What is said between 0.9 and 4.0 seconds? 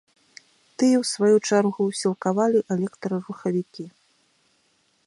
ў сваю чаргу сілкавалі электрарухавікі.